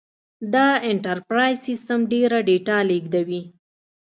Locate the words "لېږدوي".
2.89-3.41